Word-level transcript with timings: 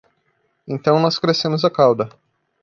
Então 0.67 0.99
nós 0.99 1.19
crescemos 1.19 1.63
a 1.63 1.69
cauda 1.69 2.09